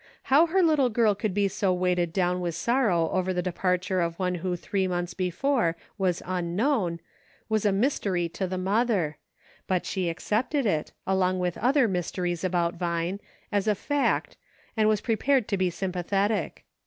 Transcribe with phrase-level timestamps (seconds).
[0.33, 4.17] How her little girl could be so weighted down with sorrow over the departure of
[4.17, 6.99] one who three months before was unknown,
[7.47, 9.19] was a mystery to the mother;
[9.67, 13.19] but she accepted it, along with other mysteries about Vine,
[13.51, 14.37] as a fact,
[14.75, 16.65] and was prepared to be sympathetic.